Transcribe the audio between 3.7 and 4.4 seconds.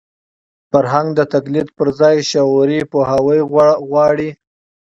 غواړي.